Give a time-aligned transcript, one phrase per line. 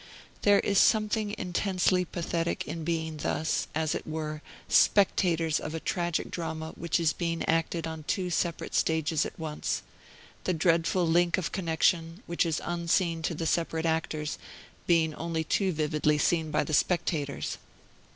[0.41, 6.31] There is something intensely pathetic in being thus, as it were, spectators of a tragic
[6.31, 9.83] drama which is being acted on two separate stages at once
[10.45, 14.39] the dreadful link of connection, which is unseen to the separate actors,
[14.87, 17.59] being only too vividly seen by the spectators.